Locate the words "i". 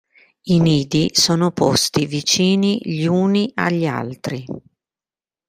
0.45-0.57